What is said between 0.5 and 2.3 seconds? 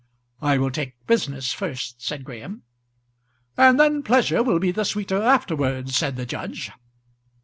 will take business first," said